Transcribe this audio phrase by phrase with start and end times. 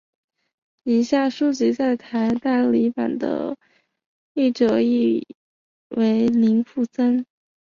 [0.81, 3.55] 以下书籍在台代理版的
[4.33, 5.23] 译者皆
[5.89, 7.23] 为林武三。